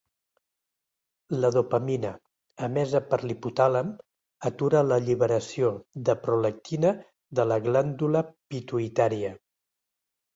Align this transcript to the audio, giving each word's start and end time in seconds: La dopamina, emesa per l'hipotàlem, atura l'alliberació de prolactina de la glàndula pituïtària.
La 1.41 1.49
dopamina, 1.55 2.13
emesa 2.67 3.01
per 3.11 3.19
l'hipotàlem, 3.31 3.91
atura 4.49 4.81
l'alliberació 4.87 5.69
de 6.09 6.15
prolactina 6.23 6.95
de 7.41 7.45
la 7.51 7.59
glàndula 7.67 8.23
pituïtària. 8.55 9.35